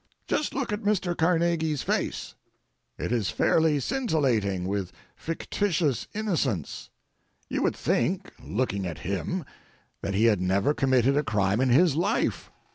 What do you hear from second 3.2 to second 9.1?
fairly scintillating with fictitious innocence. You would think, looking at